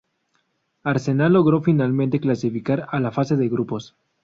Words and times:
Arsenal 0.81 1.31
logró 1.33 1.61
finalmente 1.61 2.19
clasificar 2.19 2.87
a 2.89 2.99
la 2.99 3.11
fase 3.11 3.35
de 3.37 3.47
grupos. 3.49 3.95